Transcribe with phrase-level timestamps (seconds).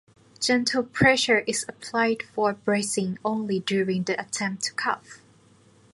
[0.39, 5.21] Gentle pressure is applied for bracing only during the attempt to cough.